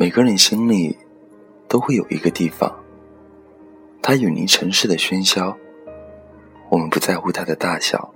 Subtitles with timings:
[0.00, 0.96] 每个人心里
[1.68, 2.74] 都会有一个地方，
[4.00, 5.54] 它远离城市的喧嚣，
[6.70, 8.10] 我们不在乎它的大小，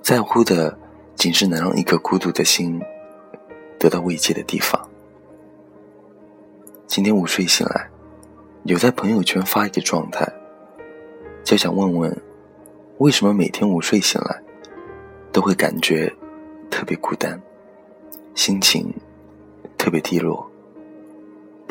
[0.00, 0.74] 在乎的
[1.16, 2.80] 仅是能让一颗孤独的心
[3.78, 4.88] 得到慰藉的地方。
[6.86, 7.90] 今天午睡醒来，
[8.62, 10.26] 有在朋友圈发一个状态，
[11.44, 12.22] 就想问问，
[12.96, 14.42] 为什么每天午睡醒来
[15.30, 16.10] 都会感觉
[16.70, 17.38] 特别孤单，
[18.34, 18.90] 心情
[19.76, 20.49] 特别低落。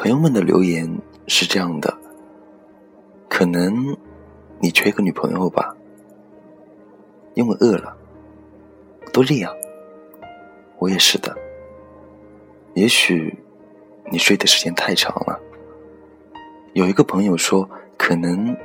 [0.01, 0.89] 朋友们的留言
[1.27, 1.93] 是这样的：
[3.27, 3.97] 可能
[4.57, 5.75] 你缺个女朋友吧，
[7.33, 7.97] 因为饿了，
[9.11, 9.53] 都这样。
[10.77, 11.37] 我也是的。
[12.75, 13.37] 也许
[14.09, 15.37] 你睡的时间太长了。
[16.71, 18.55] 有一个朋友说，可能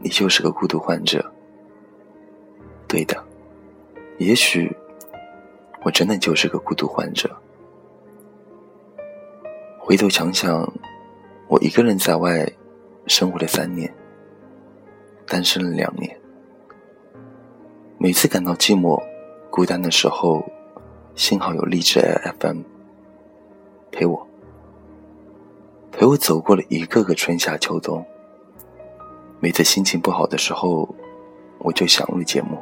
[0.00, 1.32] 你就是个孤独患者。
[2.86, 3.24] 对的，
[4.18, 4.70] 也许
[5.82, 7.34] 我真的就是个孤独患者。
[9.88, 10.68] 回头想想，
[11.46, 12.44] 我一个人在外
[13.06, 13.88] 生活了三年，
[15.28, 16.18] 单身了两年。
[17.96, 19.00] 每次感到寂寞、
[19.48, 20.44] 孤单的时候，
[21.14, 22.00] 幸好有励志
[22.40, 22.62] FM
[23.92, 24.26] 陪我，
[25.92, 28.04] 陪我走过了一个个春夏秋冬。
[29.38, 30.92] 每次心情不好的时候，
[31.58, 32.58] 我就想录节目，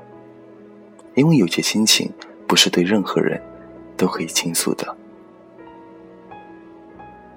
[1.14, 2.12] 因为有些心情
[2.46, 3.40] 不是对任何人
[3.96, 4.94] 都可以倾诉的。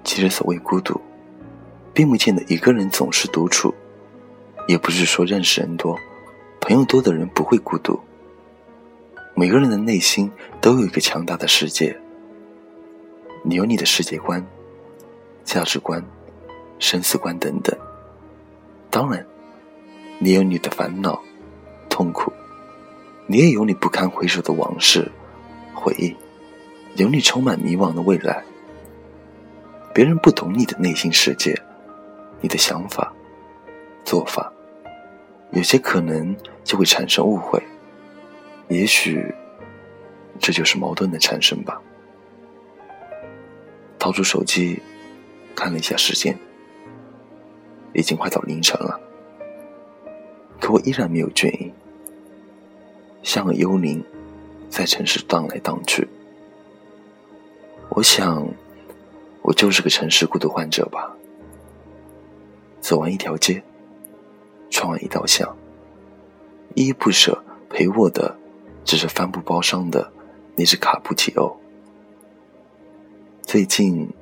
[0.08, 0.98] 其实，所谓孤独，
[1.92, 3.74] 并不见得一个人总是独处，
[4.66, 5.94] 也不是说认识人多、
[6.62, 8.00] 朋友多的人不会孤独。
[9.34, 11.94] 每个人的内心都有一个强大的世界，
[13.44, 14.42] 你有你的世界观、
[15.44, 16.02] 价值观、
[16.78, 17.76] 生死观等等。
[18.88, 19.22] 当然，
[20.18, 21.22] 你有你的烦恼、
[21.90, 22.32] 痛苦，
[23.26, 25.12] 你也有你不堪回首的往事、
[25.74, 26.16] 回忆，
[26.96, 28.42] 有你充满迷惘的未来。
[29.98, 31.60] 别人不懂你的内心世界，
[32.40, 33.12] 你的想法、
[34.04, 34.52] 做法，
[35.50, 37.60] 有些可能就会产生误会。
[38.68, 39.34] 也许，
[40.38, 41.82] 这就是矛盾的产生吧。
[43.98, 44.80] 掏出手机，
[45.56, 46.38] 看了一下时间，
[47.92, 49.00] 已经快到凌晨了。
[50.60, 51.72] 可我依然没有倦意，
[53.24, 54.00] 像个幽灵，
[54.70, 56.06] 在城市荡来荡去。
[57.88, 58.46] 我想。
[59.48, 61.10] 我就是个城市孤独患者吧。
[62.82, 63.62] 走完一条街，
[64.68, 65.56] 穿完一道巷，
[66.74, 68.36] 依依不舍陪我的，
[68.84, 70.12] 只是帆布包上的
[70.54, 71.56] 那只卡布奇欧。
[73.42, 74.12] 最近，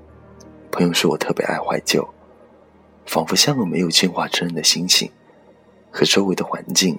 [0.70, 2.08] 朋友说我特别爱怀旧，
[3.04, 5.10] 仿佛像个没有进化之人的猩猩，
[5.90, 6.96] 和周围的环境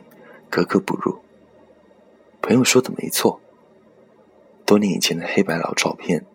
[0.49, 1.17] 格格不入。
[2.41, 3.39] 朋友说的没错，
[4.65, 6.25] 多年以前的黑白老照片。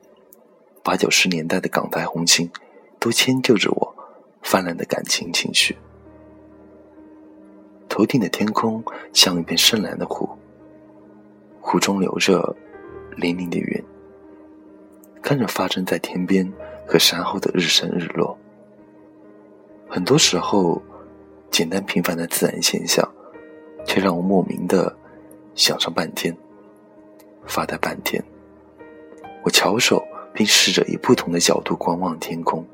[0.82, 2.50] 八九十年代的港台红星，
[2.98, 3.94] 都迁就着我
[4.42, 5.76] 泛滥的感情情绪。
[7.88, 8.82] 头顶的天空
[9.12, 10.28] 像一片深蓝的湖，
[11.60, 12.56] 湖中流着
[13.16, 13.84] 粼粼的云。
[15.22, 16.52] 看着发生在天边
[16.84, 18.36] 和山后的日升日落，
[19.88, 20.82] 很多时候，
[21.48, 23.08] 简单平凡的自然现象，
[23.86, 24.92] 却让我莫名的
[25.54, 26.36] 想上半天，
[27.46, 28.20] 发呆半天。
[29.44, 30.04] 我翘首。
[30.34, 32.64] 并试着以不同的角度观望天空，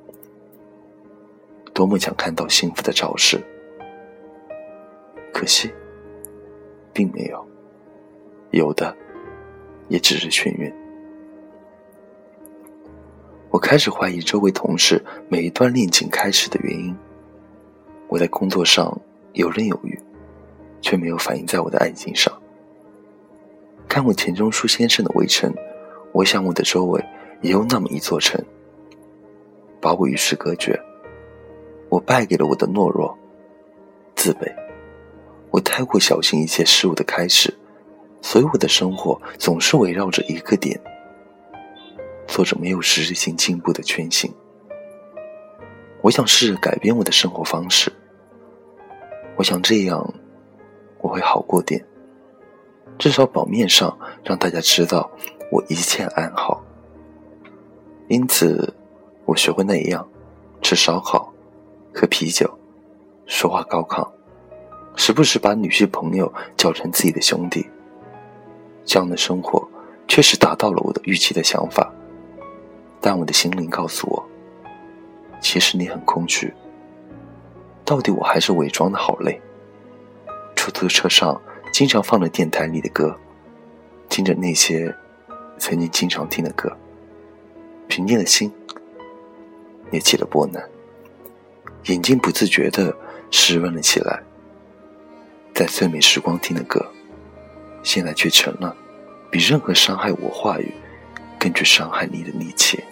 [1.75, 3.43] 多么想看到幸福的昭示，
[5.33, 5.71] 可惜，
[6.93, 7.47] 并没有，
[8.53, 8.97] 有的
[9.89, 10.73] 也只是眩晕。
[13.51, 16.95] 我开始怀疑周围同事每一段恋情开始的原因。
[18.07, 18.99] 我在工作上
[19.33, 19.99] 游刃有余，
[20.81, 22.33] 却没有反映在我的爱情上。
[23.89, 25.51] 看过钱钟书先生的《围城》，
[26.13, 27.05] 我想我的周围。
[27.41, 28.45] 也有那么一座城，
[29.81, 30.79] 把我与世隔绝。
[31.89, 33.17] 我败给了我的懦弱、
[34.15, 34.53] 自卑。
[35.51, 37.53] 我太过小心一切事物的开始，
[38.21, 40.79] 所以我的生活总是围绕着一个点，
[42.27, 44.31] 做着没有实质性进步的圈形。
[46.03, 47.91] 我想试着改变我的生活方式。
[49.37, 50.15] 我想这样，
[51.01, 51.83] 我会好过点，
[52.99, 55.11] 至少表面上让大家知道
[55.51, 56.63] 我一切安好。
[58.09, 58.75] 因此，
[59.27, 60.09] 我学会那样：
[60.63, 61.31] 吃烧烤，
[61.95, 62.59] 喝啤酒，
[63.27, 64.09] 说话高亢，
[64.97, 67.69] 时不时把女婿朋友叫成自己的兄弟。
[68.87, 69.69] 这样的生活
[70.07, 71.93] 确实达到了我的预期的想法，
[72.99, 74.25] 但我的心灵告诉我，
[75.43, 76.51] 其实你很空虚。
[77.85, 79.39] 到底我还是伪装的好累。
[80.57, 81.39] 出租车上
[81.75, 83.15] 经常放着电台里的歌，
[84.09, 84.95] 听着那些
[85.59, 86.75] 曾经经常听的歌。
[87.89, 88.53] 平静的心，
[89.91, 90.63] 也起了波澜，
[91.87, 92.95] 眼睛不自觉的
[93.31, 94.23] 湿润了起来。
[95.55, 96.87] 在最美时光听的歌，
[97.83, 98.77] 现在却成了
[99.31, 100.73] 比任何伤害我话语
[101.39, 102.85] 更具伤害你的利器。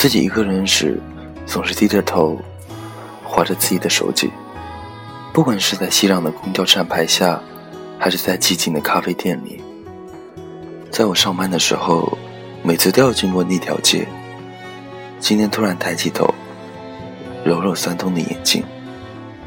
[0.00, 0.98] 自己一个人时，
[1.44, 2.40] 总是低着头，
[3.22, 4.30] 划着自己的手机。
[5.30, 7.38] 不管是在熙攘的公交站牌下，
[7.98, 9.62] 还是在寂静的咖啡店里。
[10.90, 12.16] 在我上班的时候，
[12.62, 14.08] 每次都要经过那条街。
[15.18, 16.34] 今天突然抬起头，
[17.44, 18.64] 揉揉酸痛的眼睛，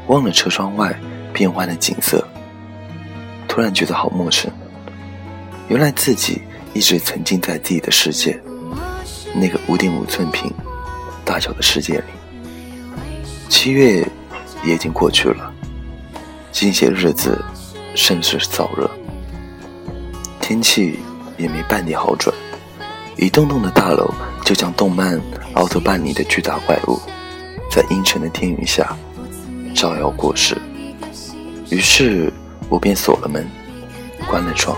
[0.06, 0.96] 望了车窗外
[1.32, 2.24] 变幻的景色，
[3.48, 4.48] 突然觉得好陌生。
[5.66, 6.42] 原来自己
[6.72, 8.40] 一直沉浸在自己的世界。
[9.34, 10.52] 那个五点五寸屏
[11.24, 12.04] 大小的世界里，
[13.48, 14.06] 七月
[14.62, 15.52] 也已经过去了，
[16.52, 17.44] 近些日子
[17.96, 18.88] 甚是燥热，
[20.40, 21.00] 天气
[21.36, 22.32] 也没半点好转，
[23.16, 24.08] 一栋栋的大楼
[24.44, 25.20] 就像动漫
[25.54, 27.00] 奥特曼里的巨大怪物，
[27.70, 28.96] 在阴沉的天云下
[29.74, 30.56] 招摇过市。
[31.70, 32.32] 于是
[32.68, 33.44] 我便锁了门，
[34.28, 34.76] 关了窗，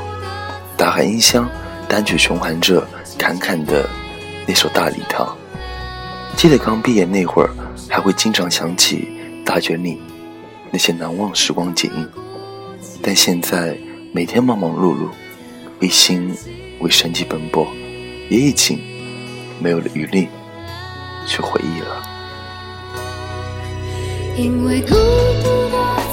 [0.79, 1.47] 打开音箱，
[1.89, 2.87] 单曲循环着
[3.19, 3.87] 侃侃的。
[4.49, 5.27] 那首《大礼堂》，
[6.37, 7.51] 记得刚毕业那会儿，
[7.91, 9.09] 还会经常想起
[9.45, 10.01] 大学里
[10.71, 12.09] 那些难忘时光剪影。
[13.03, 13.77] 但现在
[14.13, 15.09] 每天忙忙碌碌，
[15.81, 16.33] 一心
[16.79, 17.67] 为生计奔波，
[18.31, 18.79] 也已经
[19.59, 20.29] 没有了余力
[21.27, 22.03] 去回忆了。
[24.37, 26.06] 因为孤独的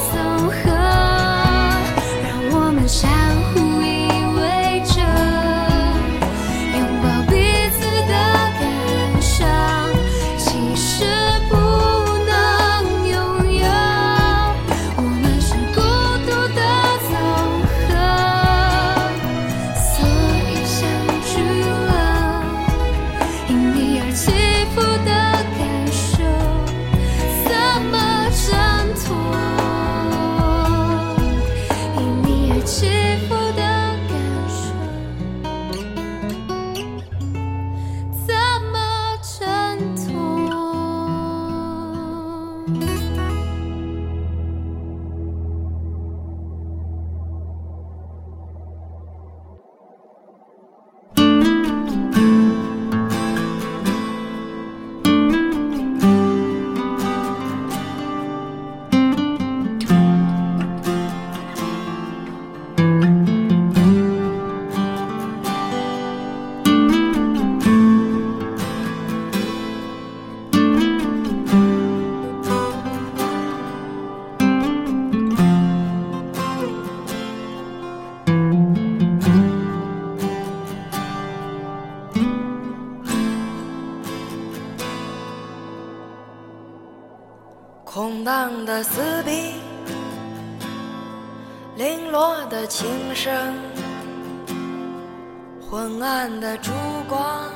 [95.74, 96.72] 昏暗的烛
[97.10, 97.50] 光，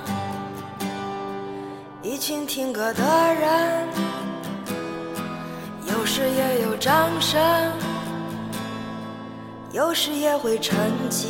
[2.01, 3.03] 一群听歌的
[3.36, 3.88] 人，
[5.86, 7.39] 有时也有掌声，
[9.71, 10.75] 有时也会沉
[11.12, 11.27] 寂。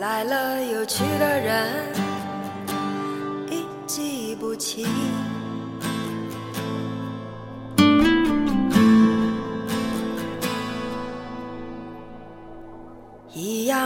[0.00, 1.94] 来了又去的人，
[3.52, 4.88] 已记不清。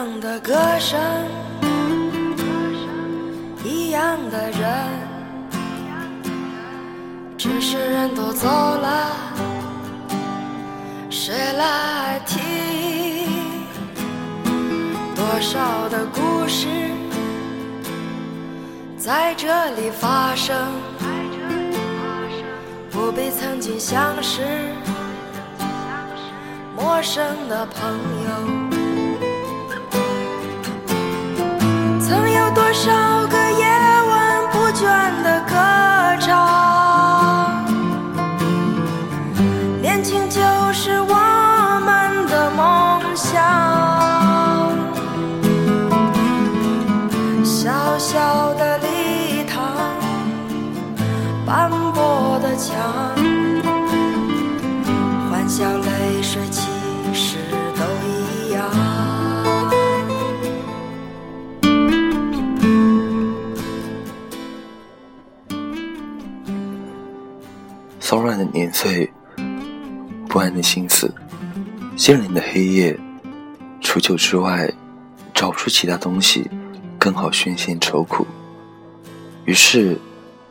[0.02, 1.00] 样的歌声，
[3.64, 4.68] 一样的人，
[7.38, 9.12] 只是人都走了，
[11.08, 13.28] 谁来听？
[15.14, 16.66] 多少的故事
[18.98, 20.56] 在这里发生，
[22.90, 24.42] 不必曾经相识，
[26.76, 28.71] 陌生的朋友。
[32.72, 33.51] 少个
[68.52, 69.10] 年岁，
[70.28, 71.12] 不安的心思，
[71.96, 72.98] 鲜灵的黑夜，
[73.80, 74.70] 除酒之外，
[75.32, 76.50] 找不出其他东西
[76.98, 78.26] 更好宣泄愁苦。
[79.46, 79.98] 于是，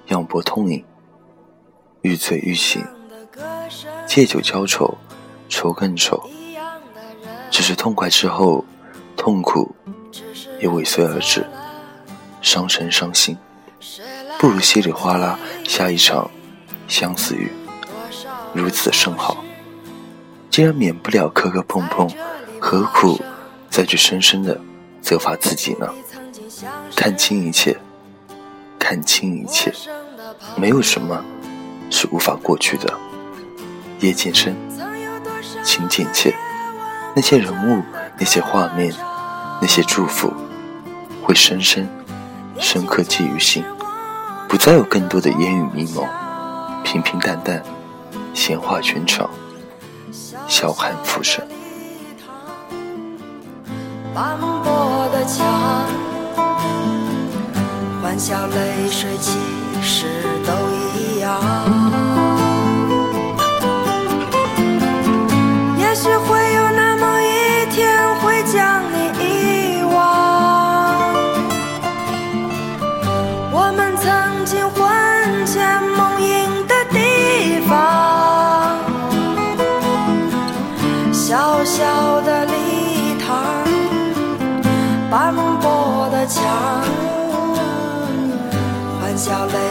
[0.07, 0.83] 仰脖痛饮，
[2.01, 2.83] 欲醉欲醒，
[4.07, 4.97] 借酒浇愁，
[5.47, 6.19] 愁更愁。
[7.51, 8.65] 只是痛快之后，
[9.15, 9.75] 痛苦
[10.59, 11.45] 也尾随而至，
[12.41, 13.37] 伤身伤心。
[14.39, 16.29] 不如稀里哗啦下一场
[16.87, 17.51] 相思雨，
[18.53, 19.43] 如此甚好。
[20.49, 22.09] 既然免不了磕磕碰碰，
[22.59, 23.19] 何苦
[23.69, 24.59] 再去深深的
[25.01, 25.87] 责罚自己呢？
[26.95, 27.77] 看清一切，
[28.77, 29.73] 看清一切，
[30.57, 31.23] 没有什么
[31.89, 32.93] 是无法过去的。
[34.01, 34.55] 夜渐深，
[35.63, 36.35] 情渐切，
[37.15, 37.81] 那些人物，
[38.17, 38.93] 那些画面，
[39.61, 40.33] 那些祝福，
[41.23, 41.87] 会深深、
[42.59, 43.63] 深刻记于心。
[44.49, 46.05] 不再有更多的烟雨迷蒙，
[46.83, 47.63] 平平淡淡，
[48.33, 49.29] 闲话全场，
[50.47, 51.45] 笑看浮生。
[54.13, 55.45] 斑驳的墙，
[58.01, 59.37] 欢笑泪水其
[59.81, 60.05] 实
[60.45, 60.51] 都
[60.97, 61.80] 一样。
[89.31, 89.70] 欢笑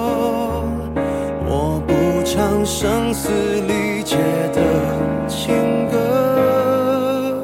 [2.33, 3.29] 唱声嘶
[3.67, 4.15] 力竭
[4.53, 4.61] 的
[5.27, 5.53] 情
[5.89, 7.43] 歌，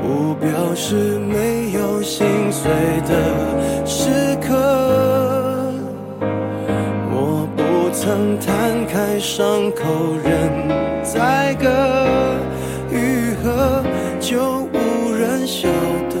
[0.00, 2.70] 不表示没有心碎
[3.06, 3.12] 的
[3.84, 4.08] 时
[4.40, 4.56] 刻。
[7.12, 9.84] 我不曾摊开伤口，
[10.24, 10.32] 任
[11.04, 11.68] 宰割
[12.90, 13.84] 愈合，
[14.18, 15.68] 就无人晓
[16.08, 16.16] 得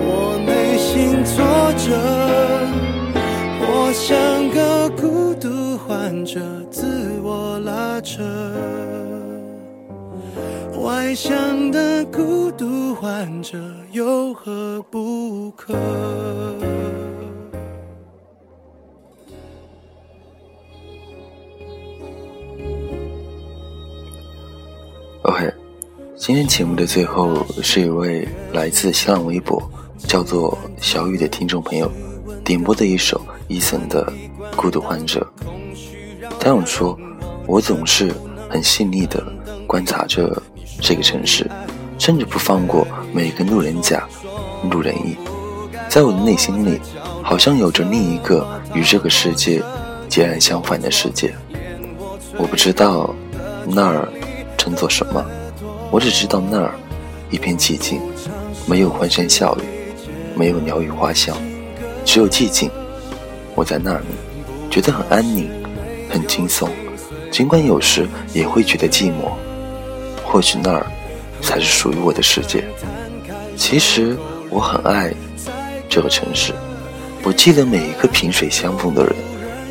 [0.00, 1.44] 我内心挫
[1.76, 2.33] 折。
[8.04, 8.22] 我拉扯。
[10.82, 13.58] 外向的孤独患者
[13.92, 15.72] 有何不可
[25.22, 25.50] ？OK，
[26.16, 29.62] 今天节目的最后是一位来自新浪微博
[29.96, 31.90] 叫做小雨的听众朋友
[32.44, 33.18] 点播的一首
[33.48, 34.04] 伊森的
[34.56, 35.26] 《孤独患者》。
[36.38, 36.98] 他想说
[37.46, 38.12] ：“我总是
[38.48, 39.22] 很细腻的
[39.66, 40.42] 观察着
[40.80, 41.50] 这个城市，
[41.98, 44.06] 甚至不放过每个路人甲、
[44.70, 45.16] 路人乙。
[45.88, 46.80] 在我的内心里，
[47.22, 49.62] 好像有着另一个与这个世界
[50.08, 51.34] 截然相反的世界。
[52.36, 53.14] 我不知道
[53.66, 54.08] 那儿。”
[54.56, 55.22] 称作什么？
[55.90, 56.74] 我只知道那儿
[57.28, 58.00] 一片寂静，
[58.64, 59.60] 没有欢声笑语，
[60.34, 61.36] 没有鸟语花香，
[62.02, 62.70] 只有寂静。
[63.54, 64.06] 我在那里
[64.70, 65.50] 觉得很安宁，
[66.08, 66.66] 很轻松，
[67.34, 69.32] 尽管有时也会觉得寂寞。
[70.24, 70.86] 或许那儿
[71.42, 72.64] 才是属于我的世界。
[73.56, 74.16] 其实
[74.48, 75.12] 我很爱
[75.88, 76.52] 这个城市，
[77.24, 79.12] 我记得每一个萍水相逢的人，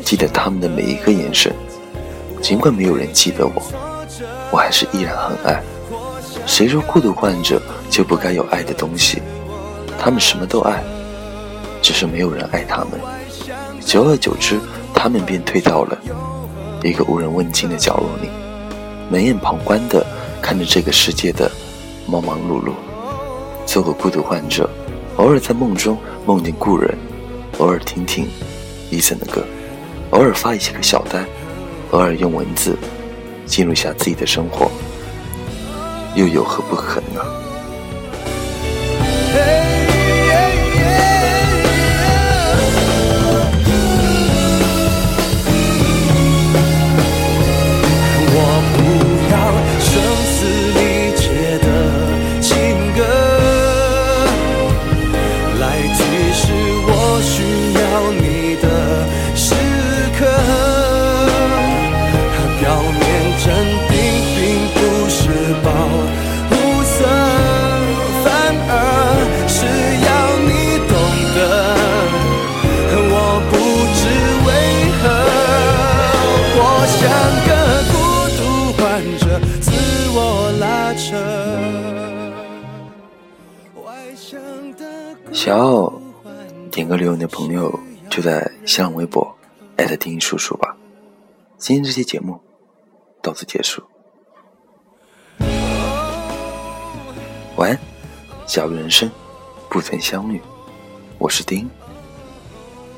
[0.04, 1.50] 记得他们的每一个眼神，
[2.42, 3.62] 尽管没有人记得我。
[4.50, 5.58] 我还是依然很爱。
[6.44, 9.22] 谁说孤独患者就不该有爱的东西？
[9.98, 10.84] 他们什么都爱，
[11.80, 13.00] 只是没有人爱他们。
[13.80, 14.60] 久而久之，
[14.94, 15.98] 他们便退到了
[16.84, 18.28] 一个无人问津的角落里，
[19.10, 20.06] 冷眼旁观的
[20.42, 21.50] 看着这个世界的
[22.06, 22.72] 忙忙碌碌。
[23.64, 24.68] 做个孤独患者，
[25.16, 26.94] 偶尔在梦中梦见故人，
[27.56, 28.28] 偶尔听听
[28.90, 29.42] 伊森的歌，
[30.10, 31.24] 偶尔发一些个小呆，
[31.92, 32.76] 偶尔用文字。
[33.46, 34.70] 记录下自己的生活，
[36.14, 37.20] 又有何不可呢？
[85.34, 85.92] 想要
[86.70, 87.76] 点个留言的朋友，
[88.08, 89.36] 就在新浪微博
[89.76, 90.76] 艾特丁叔叔吧。
[91.58, 92.40] 今天这期节目
[93.20, 93.82] 到此结束，
[97.56, 97.78] 晚安。
[98.46, 99.10] 假如人生
[99.68, 100.40] 不曾相遇，
[101.18, 101.68] 我是丁，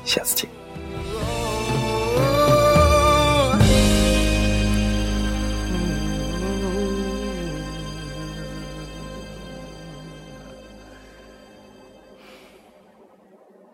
[0.05, 0.56] 下次见。